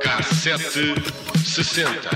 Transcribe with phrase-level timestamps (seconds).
[0.00, 0.94] Cassete
[1.44, 2.10] sessenta.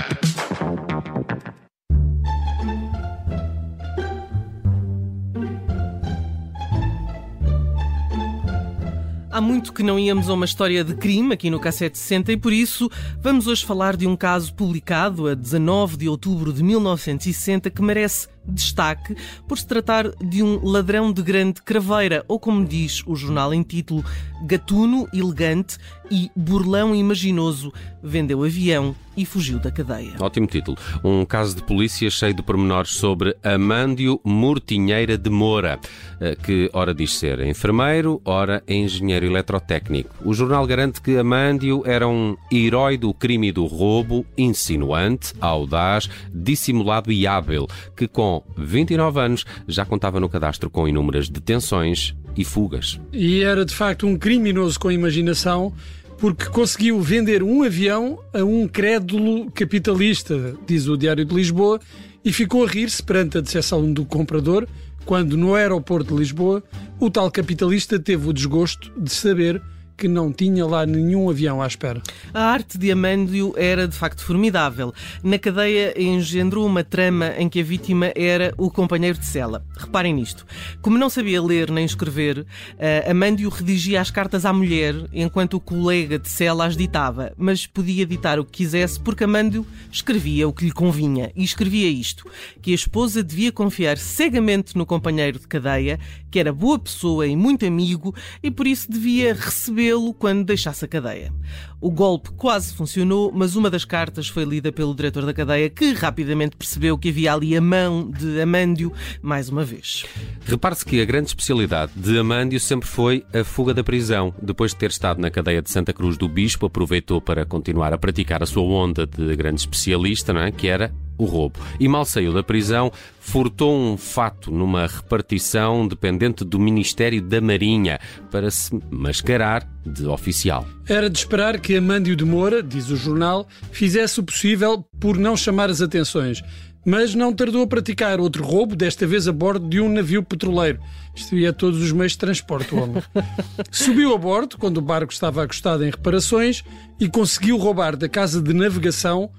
[9.41, 12.37] Há muito que não íamos a uma história de crime aqui no Cassete 60 e
[12.37, 12.87] por isso
[13.19, 18.27] vamos hoje falar de um caso publicado a 19 de outubro de 1960 que merece
[18.51, 19.15] destaque
[19.47, 23.63] por se tratar de um ladrão de grande craveira, ou como diz o jornal em
[23.63, 24.03] título,
[24.45, 25.77] gatuno elegante
[26.09, 27.71] e burlão imaginoso,
[28.03, 30.15] vendeu avião e fugiu da cadeia.
[30.19, 30.77] Ótimo título.
[31.03, 35.79] Um caso de polícia cheio de pormenores sobre Amândio Mortinheira de Moura,
[36.19, 40.15] eh, que ora diz ser enfermeiro, ora engenheiro eletrotécnico.
[40.23, 46.09] O jornal garante que Amândio era um herói do crime e do roubo, insinuante, audaz,
[46.33, 52.43] dissimulado e hábil, que com 29 anos já contava no cadastro com inúmeras detenções e
[52.43, 52.99] fugas.
[53.11, 55.73] E era de facto um criminoso com imaginação
[56.17, 61.79] porque conseguiu vender um avião a um crédulo capitalista, diz o Diário de Lisboa,
[62.23, 64.67] e ficou a rir-se perante a decepção do comprador
[65.03, 66.63] quando, no aeroporto de Lisboa,
[66.99, 69.59] o tal capitalista teve o desgosto de saber
[70.01, 72.01] que não tinha lá nenhum avião à espera.
[72.33, 74.91] A arte de Amândio era de facto formidável.
[75.23, 79.63] Na cadeia engendrou uma trama em que a vítima era o companheiro de cela.
[79.77, 80.43] Reparem nisto.
[80.81, 85.59] Como não sabia ler nem escrever, uh, Amândio redigia as cartas à mulher enquanto o
[85.59, 90.53] colega de cela as ditava, mas podia ditar o que quisesse porque Amândio escrevia o
[90.53, 91.31] que lhe convinha.
[91.35, 92.27] E escrevia isto:
[92.59, 95.99] que a esposa devia confiar cegamente no companheiro de cadeia,
[96.31, 100.85] que era boa pessoa e muito amigo e por isso devia receber lo quando deixasse
[100.85, 101.33] a cadeia.
[101.79, 105.93] O golpe quase funcionou, mas uma das cartas foi lida pelo diretor da cadeia, que
[105.93, 110.05] rapidamente percebeu que havia ali a mão de Amândio mais uma vez.
[110.45, 114.33] Repare-se que a grande especialidade de Amândio sempre foi a fuga da prisão.
[114.41, 117.97] Depois de ter estado na cadeia de Santa Cruz do Bispo, aproveitou para continuar a
[117.97, 120.51] praticar a sua onda de grande especialista, não é?
[120.51, 121.59] que era o roubo.
[121.79, 127.99] E mal saiu da prisão, furtou um fato numa repartição dependente do Ministério da Marinha
[128.31, 130.65] para se mascarar de oficial.
[130.87, 135.37] Era de esperar que Amândio de Moura, diz o jornal, fizesse o possível por não
[135.37, 136.43] chamar as atenções.
[136.83, 140.79] Mas não tardou a praticar outro roubo, desta vez a bordo de um navio petroleiro.
[141.15, 143.03] Isto ia todos os meios de transporte, o homem.
[143.69, 146.63] Subiu a bordo quando o barco estava acostado em reparações
[146.99, 149.29] e conseguiu roubar da casa de navegação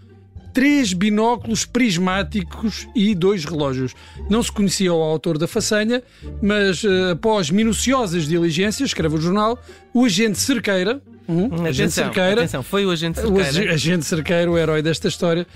[0.52, 3.94] três binóculos prismáticos e dois relógios.
[4.28, 6.02] Não se conhecia o autor da façanha,
[6.42, 9.58] mas uh, após minuciosas diligências, escreve o jornal,
[9.94, 13.70] o agente Cerqueira, hum, atenção, agente Cerqueira, atenção, foi o agente Cerqueira.
[13.70, 15.46] O agente Cerqueira, o herói desta história,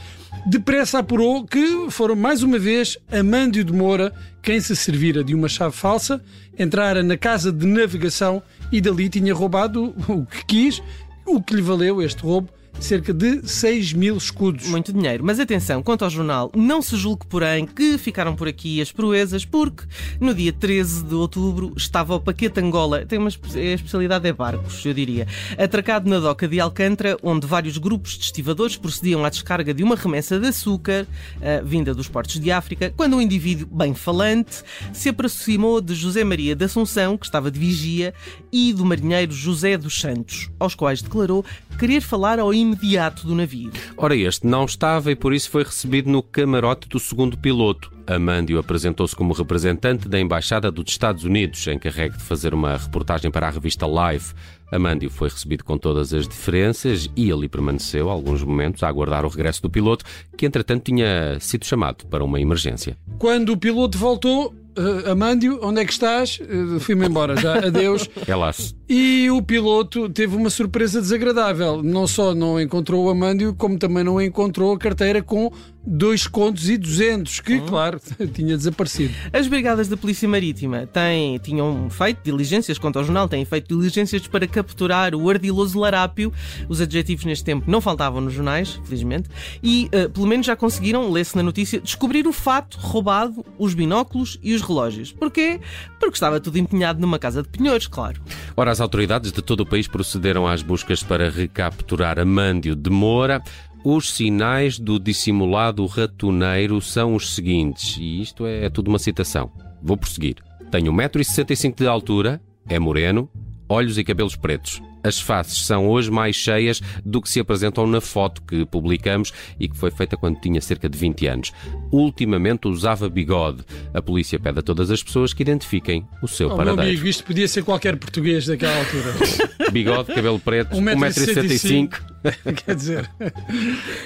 [0.46, 5.48] depressa apurou que foram mais uma vez Amândio de Moura quem se servira de uma
[5.48, 6.22] chave falsa,
[6.58, 8.42] entrara na casa de navegação
[8.72, 10.82] e dali tinha roubado o que quis,
[11.26, 14.66] o que lhe valeu este roubo cerca de 6 mil escudos.
[14.68, 15.24] Muito dinheiro.
[15.24, 19.44] Mas atenção, quanto ao jornal, não se julgue, porém, que ficaram por aqui as proezas,
[19.44, 19.84] porque
[20.20, 24.84] no dia 13 de outubro estava o Paquete Angola, tem uma a especialidade é barcos,
[24.84, 25.26] eu diria,
[25.58, 29.96] atracado na doca de Alcântara, onde vários grupos de estivadores procediam à descarga de uma
[29.96, 35.08] remessa de açúcar, uh, vinda dos portos de África, quando um indivíduo bem falante se
[35.08, 38.14] aproximou de José Maria da Assunção, que estava de vigia,
[38.52, 41.44] e do marinheiro José dos Santos, aos quais declarou
[41.78, 43.70] querer falar ao imediato do navio.
[43.96, 47.92] Ora, este não estava e por isso foi recebido no camarote do segundo piloto.
[48.06, 53.48] Amândio apresentou-se como representante da Embaixada dos Estados Unidos, encarregue de fazer uma reportagem para
[53.48, 54.32] a revista Life.
[54.70, 59.28] Amândio foi recebido com todas as diferenças e ali permaneceu alguns momentos a aguardar o
[59.28, 60.04] regresso do piloto,
[60.36, 62.96] que entretanto tinha sido chamado para uma emergência.
[63.18, 66.38] Quando o piloto voltou, uh, Amândio, onde é que estás?
[66.40, 68.08] Uh, Fui-me embora já, adeus.
[68.26, 68.74] Elas.
[68.88, 71.82] E o piloto teve uma surpresa desagradável.
[71.82, 75.52] Não só não encontrou o Amândio, como também não encontrou a carteira com
[75.86, 77.66] dois contos e duzentos, que, uhum.
[77.66, 78.00] claro,
[78.34, 79.14] tinha desaparecido.
[79.32, 84.26] As brigadas da Polícia Marítima têm, tinham feito diligências, quanto ao jornal, têm feito diligências
[84.26, 86.32] para capturar o ardiloso larápio.
[86.68, 89.28] Os adjetivos neste tempo não faltavam nos jornais, felizmente,
[89.62, 94.38] e uh, pelo menos já conseguiram, lê-se na notícia, descobrir o fato roubado, os binóculos
[94.42, 95.12] e os relógios.
[95.12, 95.60] Porquê?
[96.00, 98.20] Porque estava tudo empenhado numa casa de penhores, claro.
[98.56, 103.42] Ora, as autoridades de todo o país procederam às buscas para recapturar Amândio de Moura.
[103.88, 109.48] Os sinais do dissimulado ratoneiro são os seguintes, e isto é, é tudo uma citação.
[109.80, 110.38] Vou prosseguir.
[110.72, 113.30] Tenho 1,65m de altura, é moreno,
[113.68, 114.82] olhos e cabelos pretos.
[115.04, 119.68] as faces são hoje mais cheias do que se apresentam na foto que publicamos e
[119.68, 121.52] que foi feita quando tinha cerca de 20 anos.
[121.92, 123.62] Ultimamente usava bigode.
[123.94, 126.90] A polícia pede a todas as pessoas que identifiquem o seu Oh, meu paradeiro.
[126.90, 129.14] amigo, isto podia ser qualquer português daquela altura.
[129.70, 132.15] Bigode, cabelo preto, 1,65m.
[132.32, 132.54] 1,65m.
[132.64, 133.10] Quer dizer.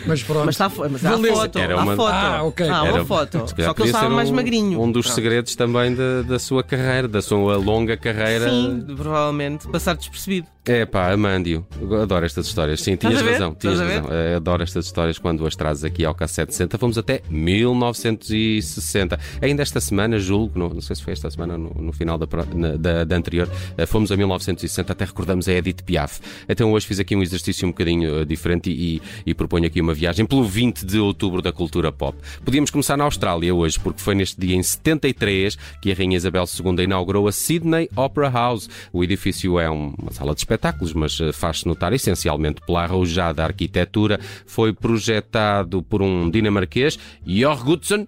[0.07, 0.47] Mas pronto.
[0.47, 1.35] Mas, está, mas há Valeu.
[1.37, 1.59] foto.
[1.59, 2.13] Era há uma- foto.
[2.13, 2.69] Ah, ok.
[2.69, 3.49] Há uma Era- foto.
[3.49, 4.81] se calhar Só que ele podia estava ser mais um- magrinho.
[4.81, 5.15] Um dos Pronto.
[5.15, 8.51] segredos também da, da sua carreira, da sua longa carreira.
[8.51, 9.69] Sim, provavelmente.
[9.69, 10.47] Passar despercebido.
[10.67, 12.83] É pá, Amândio, eu adoro estas histórias.
[12.83, 13.33] Sim, tinhas a ver?
[13.33, 14.01] razão, tinhas Estás a ver?
[14.03, 14.17] razão.
[14.17, 16.79] Eh, Adoro estas histórias quando as trazes aqui ao K760.
[16.79, 19.19] Fomos até 1960.
[19.41, 22.27] Ainda esta semana, julgo, não, não sei se foi esta semana no, no final da,
[22.27, 26.21] pro- na- da, da anterior, eh, fomos a 1960, até recordamos a Edith Piaf.
[26.49, 30.25] Então hoje fiz aqui um exercício um bocadinho diferente e, e proponho aqui uma viagem
[30.27, 32.17] pelo 20 de outubro da cultura pop.
[32.45, 36.45] Podíamos começar na Austrália hoje, porque foi neste dia, em 73, que a Rainha Isabel
[36.45, 38.69] II inaugurou a Sydney Opera House.
[38.93, 43.43] O edifício é um- uma sala de espetáculos, mas eh, faz-se notar essencialmente pela arrojada
[43.45, 44.19] arquitetura.
[44.47, 48.07] Foi projetado por um dinamarquês, Jorg Gutzen, eh,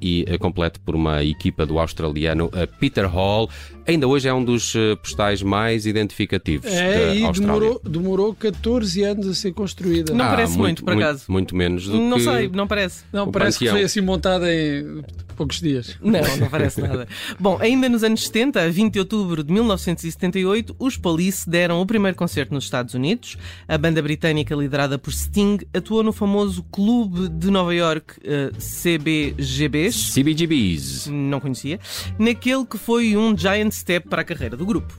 [0.00, 3.48] e eh, completo por uma equipa do australiano eh, Peter Hall.
[3.86, 7.60] Ainda hoje é um dos eh, postais mais identificativos É, da e Austrália.
[7.60, 10.12] demorou, demorou 14 anos a ser construída.
[10.12, 11.24] Não parece muito, por acaso.
[11.28, 12.24] Muito menos do Não que...
[12.24, 13.04] sei, não parece.
[13.12, 13.76] Não, parece que Panteão.
[13.76, 15.02] foi assim montada em
[15.40, 15.96] poucos dias.
[16.02, 17.08] Não, não parece nada.
[17.38, 21.86] Bom, ainda nos anos 70, a 20 de outubro de 1978, os Police deram o
[21.86, 23.38] primeiro concerto nos Estados Unidos.
[23.66, 30.12] A banda britânica liderada por Sting atuou no famoso clube de Nova York eh, CBGBs.
[30.12, 31.06] CBGBs.
[31.10, 31.80] Não conhecia.
[32.18, 34.92] Naquele que foi um giant step para a carreira do grupo.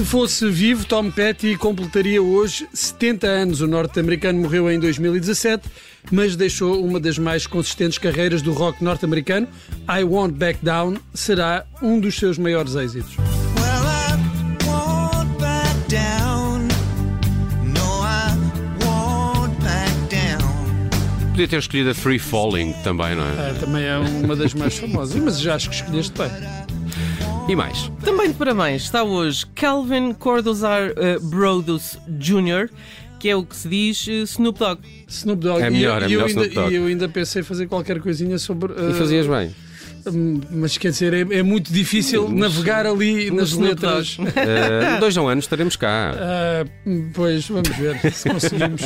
[0.00, 3.60] Se fosse vivo, Tom Petty completaria hoje 70 anos.
[3.60, 5.68] O norte-americano morreu em 2017,
[6.10, 9.46] mas deixou uma das mais consistentes carreiras do rock norte-americano.
[9.86, 13.14] I Won't Back Down será um dos seus maiores êxitos.
[21.28, 23.50] Podia ter escolhido a Free Falling também, não é?
[23.50, 26.69] É, também é uma das mais famosas, mas já acho que escolheste bem.
[27.50, 27.90] E mais?
[28.04, 32.70] Também de parabéns está hoje Calvin Cordozar eh, Brodus Jr.,
[33.18, 34.80] que é o que se diz eh, Snoop Dogg.
[35.08, 35.60] Snoop Dogg.
[35.62, 36.72] É E melhor, eu, é e eu melhor ainda, Snoop Dogg.
[36.72, 38.72] E eu ainda pensei fazer qualquer coisinha sobre.
[38.72, 39.52] E uh, fazias bem.
[40.06, 44.16] hum, Mas quer dizer, é, é muito difícil navegar ali nas Snoop letras.
[44.16, 46.14] Uh, dois a um ano estaremos cá.
[46.16, 46.64] Ah,
[47.12, 48.82] pois, vamos ver se conseguimos.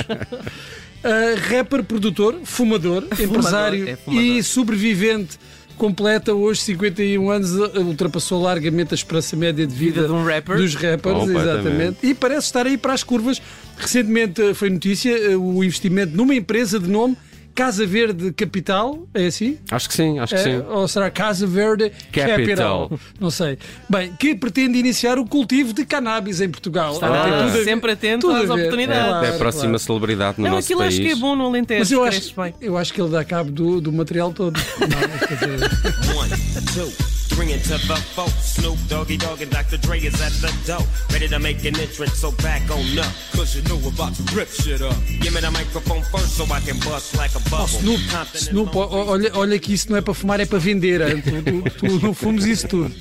[1.05, 4.25] Ah, rapper, produtor, fumador, empresário é fumador.
[4.25, 5.39] e sobrevivente.
[5.77, 10.57] Completa hoje 51 anos, ultrapassou largamente a esperança média de vida Vida de um rapper.
[10.57, 11.99] dos rappers, exatamente.
[12.03, 13.43] E parece estar aí para as curvas.
[13.77, 17.17] Recentemente ah, foi notícia ah, o investimento numa empresa de nome
[17.55, 19.59] Casa Verde Capital, é assim?
[19.71, 20.63] Acho que sim, acho que É, sim.
[20.69, 22.89] ou será Casa Verde Capital.
[22.89, 23.01] Capital?
[23.21, 23.59] Não sei.
[23.89, 26.95] Bem, que pretende iniciar o cultivo de cannabis em Portugal.
[26.95, 28.53] Está Tem tudo a sempre atento tudo às ver.
[28.53, 29.05] oportunidades.
[29.09, 29.79] Claro, é a próxima claro.
[29.79, 30.95] celebridade no Não, nosso aquilo país.
[30.95, 31.79] acho que é bom no Alentejo.
[31.81, 32.55] Mas eu acho, bem.
[32.61, 34.59] eu acho que ele dá cabo do, do material todo.
[34.81, 37.95] Não, quer dizer, Three into the.
[38.41, 39.77] Snoop Doggy Dogg and Dr.
[39.79, 40.79] Dre is at the door.
[41.13, 43.07] Ready to make an entrance, so back on up.
[43.35, 44.95] Cause you know we're about to rip shit up.
[45.21, 47.67] Give me the microphone first so I can bust like a bubble.
[47.67, 50.59] Snoop, Compton and Snoop, ó- olha, olha que isso não é para fumar, é para
[50.59, 51.01] vender.
[51.23, 52.95] Tu, tu, tu não fumes isso tudo.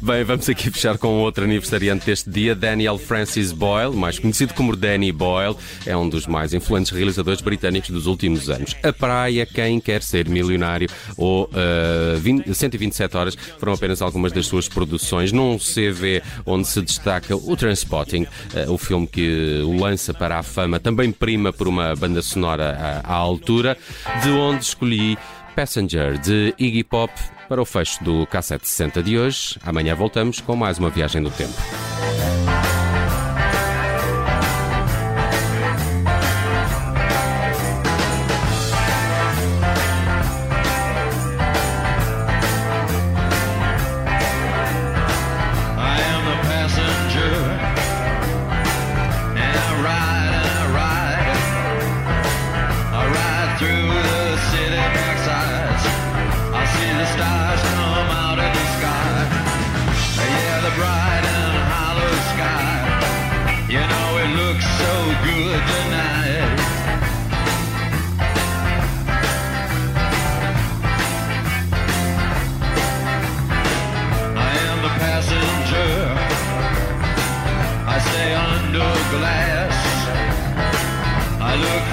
[0.00, 4.76] Bem, vamos aqui fechar com outro aniversariante deste dia, Daniel Francis Boyle, mais conhecido como
[4.76, 8.76] Danny Boyle, é um dos mais influentes realizadores britânicos dos últimos anos.
[8.82, 14.46] A Praia, Quem Quer Ser Milionário ou uh, 20 127 Horas foram apenas algumas das
[14.46, 20.12] suas produções num CV onde se destaca o Transpotting, uh, o filme que o lança
[20.12, 23.76] para a fama, também prima por uma banda sonora à, à altura,
[24.22, 25.18] de onde escolhi
[25.54, 27.12] Passenger de Iggy Pop
[27.48, 29.58] para o fecho do K760 de hoje.
[29.64, 31.54] Amanhã voltamos com mais uma viagem do tempo.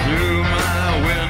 [0.04, 1.23] through my window.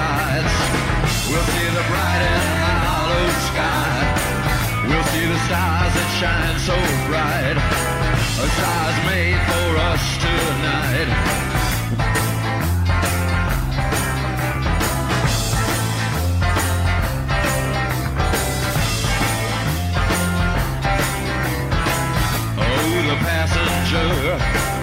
[0.00, 0.54] sides.
[1.28, 3.98] We'll see the bright and hollow sky.
[4.88, 6.76] We'll see the stars that shine so
[7.08, 7.56] bright.
[8.44, 11.08] A stars made for us tonight.
[22.62, 24.79] Oh, passenger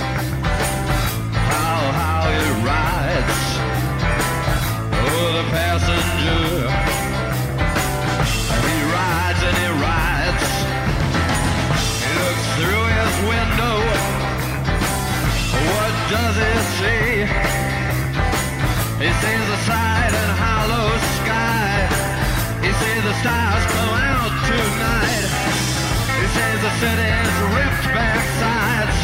[26.80, 28.98] city's ripped back sides.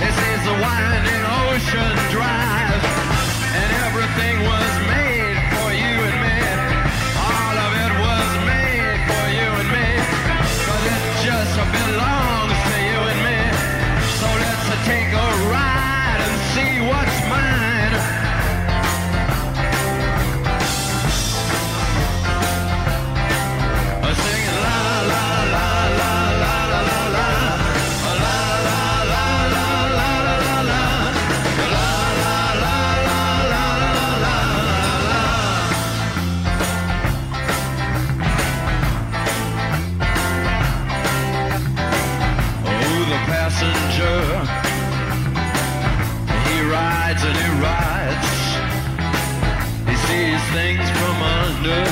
[0.00, 1.09] This is the wine.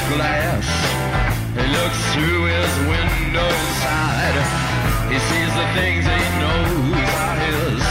[0.09, 0.67] glass.
[1.53, 3.50] He looks through his window
[3.85, 4.37] side.
[5.12, 7.83] He sees the things he knows are his.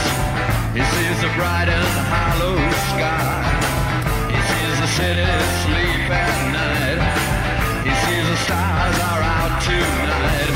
[0.78, 2.58] He sees the bright and hollow
[2.94, 3.46] sky.
[4.34, 5.30] He sees the city
[5.66, 7.00] sleep at night.
[7.86, 10.47] He sees the stars are out tonight.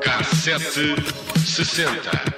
[0.00, 0.96] Cassete
[1.44, 2.33] sessenta.